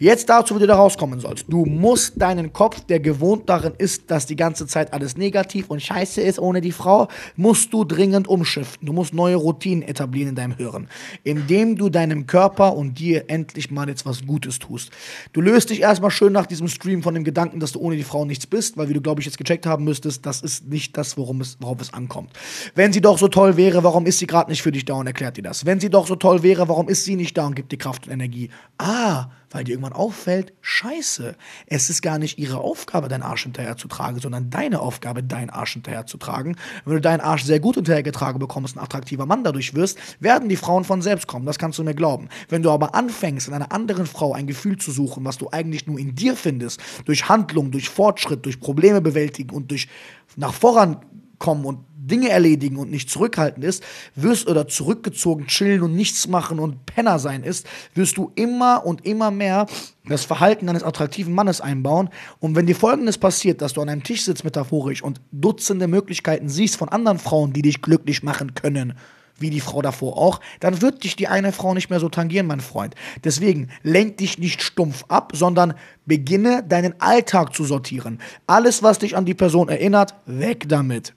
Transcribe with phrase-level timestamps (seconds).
[0.00, 1.44] Jetzt dazu, wie du da rauskommen sollst.
[1.46, 5.80] Du musst deinen Kopf, der gewohnt darin ist, dass die ganze Zeit alles negativ und
[5.80, 8.86] scheiße ist ohne die Frau, musst du dringend umschiften.
[8.86, 10.88] Du musst neue Routinen etablieren in deinem Hirn,
[11.22, 14.90] indem du deinem Körper und dir endlich mal jetzt was Gutes tust.
[15.32, 18.02] Du löst dich erstmal schön nach diesem Stream von dem Gedanken, dass du ohne die
[18.02, 20.96] Frau nichts bist, weil wie du, glaube ich, jetzt gecheckt haben müsstest, das ist nicht
[20.96, 22.32] das, worum es, worauf es ankommt.
[22.74, 25.06] Wenn sie doch so toll wäre, warum ist sie gerade nicht für dich da und
[25.06, 25.64] erklärt dir das?
[25.64, 28.08] Wenn sie doch so toll wäre, warum ist sie nicht da und gibt dir Kraft
[28.08, 28.50] und Energie?
[28.76, 31.36] Ah, weil dir irgendwann auffällt, scheiße,
[31.66, 35.48] es ist gar nicht ihre Aufgabe, deinen Arsch hinterher zu tragen, sondern deine Aufgabe, deinen
[35.48, 36.56] Arsch hinterher zu tragen.
[36.84, 40.56] Wenn du deinen Arsch sehr gut hinterhergetragen bekommst, ein attraktiver Mann dadurch wirst, werden die
[40.56, 42.28] Frauen von selbst kommen, das kannst du mir glauben.
[42.48, 45.86] Wenn du aber anfängst, in einer anderen Frau ein Gefühl zu suchen, was du eigentlich
[45.86, 49.86] nur in dir findest, durch Handlung, durch Fortschritt, durch Probleme bewältigen und durch
[50.34, 53.82] nach vorankommen und Dinge erledigen und nicht zurückhalten ist,
[54.14, 59.06] wirst oder zurückgezogen chillen und nichts machen und Penner sein ist, wirst du immer und
[59.06, 59.66] immer mehr
[60.06, 62.10] das Verhalten eines attraktiven Mannes einbauen.
[62.40, 66.48] Und wenn dir folgendes passiert, dass du an einem Tisch sitzt metaphorisch und Dutzende Möglichkeiten
[66.48, 68.94] siehst von anderen Frauen, die dich glücklich machen können,
[69.38, 72.46] wie die Frau davor auch, dann wird dich die eine Frau nicht mehr so tangieren,
[72.46, 72.94] mein Freund.
[73.24, 75.74] Deswegen lenk dich nicht stumpf ab, sondern
[76.06, 78.20] beginne deinen Alltag zu sortieren.
[78.46, 81.14] Alles, was dich an die Person erinnert, weg damit.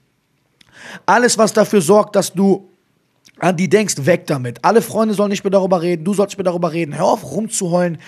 [1.06, 2.70] Alles, was dafür sorgt, dass du
[3.38, 4.64] an die denkst, weg damit.
[4.64, 6.96] Alle Freunde sollen nicht mehr darüber reden, du sollst nicht mehr darüber reden.
[6.96, 7.98] Hör auf rumzuheulen.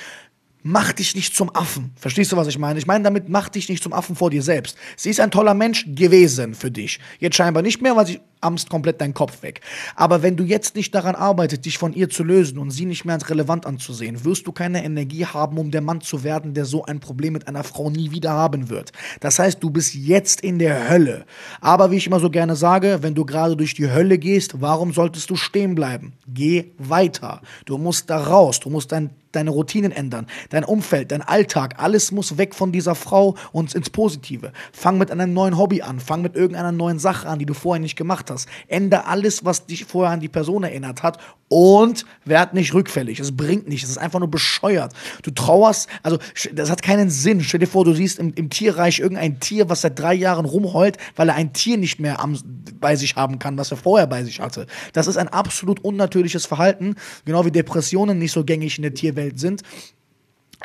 [0.62, 1.92] Mach dich nicht zum Affen.
[1.96, 2.78] Verstehst du, was ich meine?
[2.78, 4.76] Ich meine damit, mach dich nicht zum Affen vor dir selbst.
[4.96, 7.00] Sie ist ein toller Mensch gewesen für dich.
[7.18, 9.60] Jetzt scheinbar nicht mehr, weil sie amst komplett deinen Kopf weg.
[9.96, 13.05] Aber wenn du jetzt nicht daran arbeitest, dich von ihr zu lösen und sie nicht
[13.05, 16.64] mehr als relevant anzusehen, wirst du keine Energie haben, um der Mann zu werden, der
[16.64, 18.92] so ein Problem mit einer Frau nie wieder haben wird.
[19.20, 21.24] Das heißt, du bist jetzt in der Hölle.
[21.60, 24.92] Aber wie ich immer so gerne sage, wenn du gerade durch die Hölle gehst, warum
[24.92, 26.12] solltest du stehen bleiben?
[26.27, 27.42] Geh weiter.
[27.64, 28.60] Du musst da raus.
[28.60, 32.94] Du musst dein deine Routinen ändern, dein Umfeld, dein Alltag, alles muss weg von dieser
[32.94, 34.52] Frau und ins Positive.
[34.72, 37.80] Fang mit einem neuen Hobby an, fang mit irgendeiner neuen Sache an, die du vorher
[37.80, 38.48] nicht gemacht hast.
[38.68, 41.18] Ändere alles, was dich vorher an die Person erinnert hat
[41.48, 43.18] und werd nicht rückfällig.
[43.18, 43.84] Es bringt nichts.
[43.84, 44.92] Es ist einfach nur bescheuert.
[45.22, 46.18] Du trauerst, also
[46.52, 47.42] das hat keinen Sinn.
[47.42, 50.96] Stell dir vor, du siehst im, im Tierreich irgendein Tier, was seit drei Jahren rumheult,
[51.16, 52.38] weil er ein Tier nicht mehr am,
[52.80, 54.66] bei sich haben kann, was er vorher bei sich hatte.
[54.92, 59.40] Das ist ein absolut unnatürliches Verhalten, genau wie Depressionen nicht so gängig in der Tierwelt
[59.40, 59.62] sind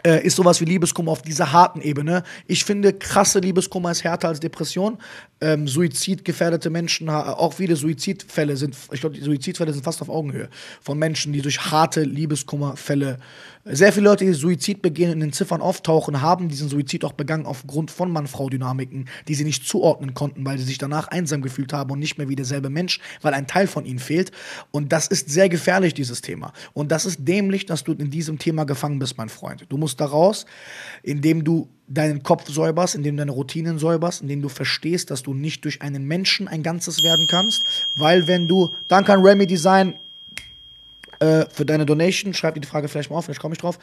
[0.04, 2.24] äh, ist sowas wie Liebeskummer auf dieser harten Ebene.
[2.48, 4.98] Ich finde, krasse Liebeskummer ist härter als Depression.
[5.42, 10.50] Ähm, Suizidgefährdete Menschen, auch viele Suizidfälle sind, ich glaube, die Suizidfälle sind fast auf Augenhöhe
[10.82, 13.20] von Menschen, die durch harte Liebeskummerfälle
[13.68, 17.48] sehr viele Leute, die Suizid begehen, in den Ziffern auftauchen, haben diesen Suizid auch begangen
[17.48, 21.90] aufgrund von Mann-Frau-Dynamiken, die sie nicht zuordnen konnten, weil sie sich danach einsam gefühlt haben
[21.90, 24.32] und nicht mehr wie derselbe Mensch, weil ein Teil von ihnen fehlt.
[24.70, 26.54] Und das ist sehr gefährlich, dieses Thema.
[26.74, 29.66] Und das ist dämlich, dass du in diesem Thema gefangen bist, mein Freund.
[29.70, 30.46] Du musst da raus,
[31.02, 35.34] indem du deinen Kopf säuberst, indem du deine Routinen säuberst, indem du verstehst, dass du
[35.34, 37.64] nicht durch einen Menschen ein Ganzes werden kannst,
[37.96, 39.96] weil wenn du, dann kann Remy Design
[41.20, 42.34] äh, für deine Donation.
[42.34, 43.80] Schreib die Frage vielleicht mal auf, vielleicht komme ich drauf.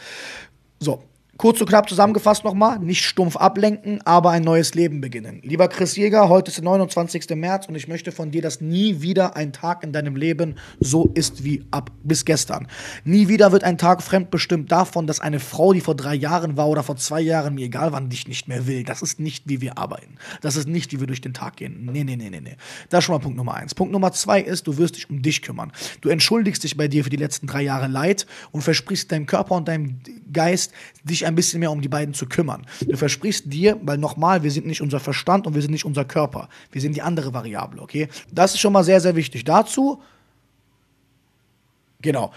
[0.78, 1.03] So,
[1.38, 5.41] Kurz und knapp zusammengefasst nochmal, nicht stumpf ablenken, aber ein neues Leben beginnen.
[5.43, 7.31] Lieber Chris Jäger, heute ist der 29.
[7.37, 11.10] März und ich möchte von dir, dass nie wieder ein Tag in deinem Leben so
[11.15, 12.69] ist wie ab bis gestern.
[13.04, 16.69] Nie wieder wird ein Tag fremdbestimmt davon, dass eine Frau, die vor drei Jahren war
[16.69, 18.84] oder vor zwei Jahren, mir egal wann, dich nicht mehr will.
[18.84, 20.16] Das ist nicht, wie wir arbeiten.
[20.42, 21.88] Das ist nicht, wie wir durch den Tag gehen.
[21.91, 22.56] Nee, nee, nee, nee, nee.
[22.91, 23.75] Das ist schon mal Punkt Nummer eins.
[23.75, 25.72] Punkt Nummer zwei ist, du wirst dich um dich kümmern.
[26.03, 29.54] Du entschuldigst dich bei dir für die letzten drei Jahre Leid und versprichst deinem Körper
[29.54, 29.98] und deinem
[30.32, 30.72] Geist,
[31.04, 32.66] dich ein bisschen mehr um die beiden zu kümmern.
[32.81, 36.04] Du versprichst dir, weil nochmal, wir sind nicht unser Verstand und wir sind nicht unser
[36.04, 36.48] Körper.
[36.70, 38.09] Wir sind die andere Variable, okay?
[38.31, 39.44] Das ist schon mal sehr, sehr wichtig.
[39.44, 40.03] Dazu,
[42.00, 42.32] genau.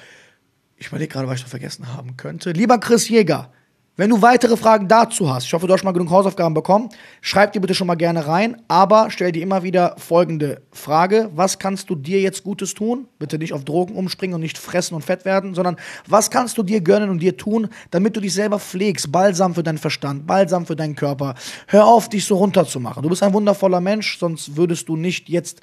[0.78, 2.52] Ich überlege gerade, was ich noch vergessen haben könnte.
[2.52, 3.52] Lieber Chris Jäger,
[3.98, 6.90] wenn du weitere Fragen dazu hast, ich hoffe, du hast schon mal genug Hausaufgaben bekommen,
[7.22, 11.30] schreib die bitte schon mal gerne rein, aber stell dir immer wieder folgende Frage.
[11.34, 13.08] Was kannst du dir jetzt Gutes tun?
[13.20, 16.64] Bitte nicht auf Drogen umspringen und nicht fressen und fett werden, sondern was kannst du
[16.64, 19.14] dir gönnen und dir tun, damit du dich selber pflegst?
[19.14, 21.36] Balsam für deinen Verstand, Balsam für deinen Körper.
[21.68, 23.02] Hör auf, dich so runterzumachen.
[23.02, 25.62] Du bist ein wundervoller Mensch, sonst würdest du nicht jetzt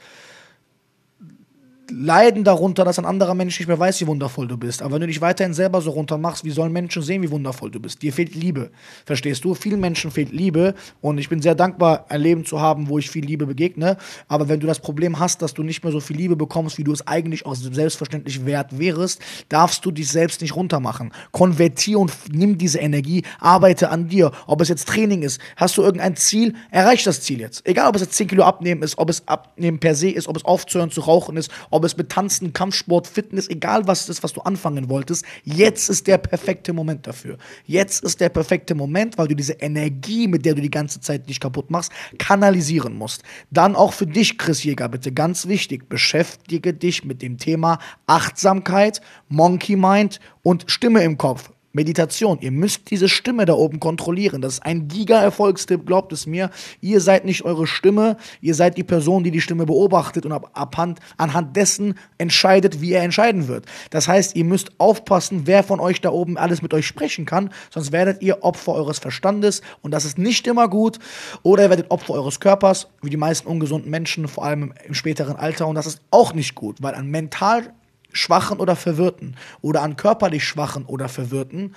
[1.90, 4.82] leiden darunter, dass ein anderer Mensch nicht mehr weiß, wie wundervoll du bist.
[4.82, 7.70] Aber wenn du dich weiterhin selber so runter machst, wie sollen Menschen sehen, wie wundervoll
[7.70, 8.02] du bist?
[8.02, 8.70] Dir fehlt Liebe.
[9.04, 9.54] Verstehst du?
[9.54, 13.10] Vielen Menschen fehlt Liebe und ich bin sehr dankbar, ein Leben zu haben, wo ich
[13.10, 13.96] viel Liebe begegne.
[14.28, 16.84] Aber wenn du das Problem hast, dass du nicht mehr so viel Liebe bekommst, wie
[16.84, 21.12] du es eigentlich auch selbstverständlich wert wärst, darfst du dich selbst nicht runtermachen.
[21.32, 24.32] Konvertier und nimm diese Energie, arbeite an dir.
[24.46, 27.66] Ob es jetzt Training ist, hast du irgendein Ziel, erreich das Ziel jetzt.
[27.66, 30.36] Egal, ob es jetzt 10 Kilo abnehmen ist, ob es abnehmen per se ist, ob
[30.36, 34.08] es aufzuhören zu rauchen ist, ob ob es mit Tanzen, Kampfsport, Fitness, egal was es
[34.08, 37.38] ist, was du anfangen wolltest, jetzt ist der perfekte Moment dafür.
[37.66, 41.28] Jetzt ist der perfekte Moment, weil du diese Energie, mit der du die ganze Zeit
[41.28, 43.22] dich kaputt machst, kanalisieren musst.
[43.50, 49.00] Dann auch für dich, Chris Jäger, bitte ganz wichtig, beschäftige dich mit dem Thema Achtsamkeit,
[49.28, 51.51] Monkey Mind und Stimme im Kopf.
[51.72, 52.38] Meditation.
[52.40, 54.42] Ihr müsst diese Stimme da oben kontrollieren.
[54.42, 56.50] Das ist ein Giga-Erfolgstipp, glaubt es mir.
[56.80, 60.50] Ihr seid nicht eure Stimme, ihr seid die Person, die die Stimme beobachtet und ab,
[60.54, 63.66] abhand, anhand dessen entscheidet, wie er entscheiden wird.
[63.90, 67.50] Das heißt, ihr müsst aufpassen, wer von euch da oben alles mit euch sprechen kann,
[67.70, 70.98] sonst werdet ihr Opfer eures Verstandes und das ist nicht immer gut.
[71.42, 75.36] Oder ihr werdet Opfer eures Körpers, wie die meisten ungesunden Menschen, vor allem im späteren
[75.36, 77.72] Alter und das ist auch nicht gut, weil ein mental
[78.12, 81.74] Schwachen oder Verwirrten oder an körperlich Schwachen oder Verwirrten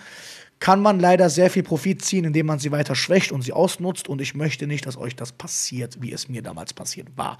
[0.59, 4.07] kann man leider sehr viel Profit ziehen, indem man sie weiter schwächt und sie ausnutzt.
[4.07, 7.37] Und ich möchte nicht, dass euch das passiert, wie es mir damals passiert war.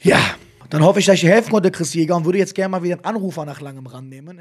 [0.00, 0.20] Ja,
[0.68, 2.82] dann hoffe ich, dass ich dir helfen konnte, Chris Jäger, und würde jetzt gerne mal
[2.82, 4.40] wieder einen Anrufer nach langem rannehmen.